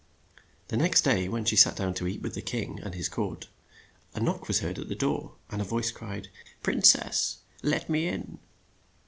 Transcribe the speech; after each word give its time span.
The 0.69 0.77
next 0.77 1.01
day, 1.01 1.29
when 1.29 1.45
she 1.45 1.55
sat 1.55 1.75
down 1.75 1.93
to 1.93 2.07
eat 2.07 2.23
with 2.23 2.33
the 2.33 2.41
king 2.41 2.79
and 2.81 2.95
his 2.95 3.07
court, 3.07 3.49
a 4.15 4.19
knock 4.19 4.47
was 4.47 4.61
heard 4.61 4.79
at 4.79 4.89
the 4.89 4.95
door, 4.95 5.33
and 5.51 5.61
a 5.61 5.63
voice 5.63 5.91
cried, 5.91 6.29
"Prin 6.63 6.81
cess, 6.81 7.37
let 7.61 7.87
me 7.87 8.07
in!" 8.07 8.39